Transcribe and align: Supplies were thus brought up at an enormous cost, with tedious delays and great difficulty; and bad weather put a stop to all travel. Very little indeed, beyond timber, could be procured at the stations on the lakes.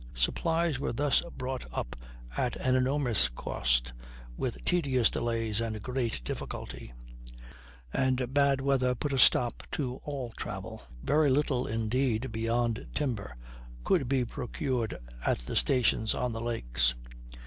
Supplies 0.15 0.79
were 0.79 0.93
thus 0.93 1.21
brought 1.37 1.63
up 1.71 1.95
at 2.35 2.55
an 2.55 2.75
enormous 2.75 3.27
cost, 3.29 3.93
with 4.35 4.65
tedious 4.65 5.11
delays 5.11 5.61
and 5.61 5.79
great 5.79 6.21
difficulty; 6.23 6.91
and 7.93 8.33
bad 8.33 8.61
weather 8.61 8.95
put 8.95 9.13
a 9.13 9.19
stop 9.19 9.61
to 9.73 9.99
all 10.03 10.33
travel. 10.35 10.81
Very 11.03 11.29
little 11.29 11.67
indeed, 11.67 12.31
beyond 12.31 12.87
timber, 12.95 13.35
could 13.83 14.07
be 14.09 14.25
procured 14.25 14.97
at 15.23 15.37
the 15.37 15.55
stations 15.55 16.15
on 16.15 16.33
the 16.33 16.41
lakes. 16.41 16.95